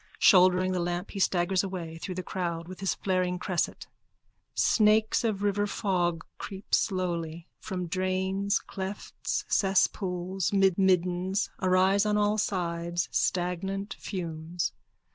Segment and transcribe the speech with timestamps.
[0.17, 3.85] Shouldering the lamp he staggers away through the crowd with his flaring cresset._
[4.57, 7.47] _Snakes of river fog creep slowly.
[7.59, 14.73] From drains, clefts, cesspools, middens arise on all sides stagnant fumes.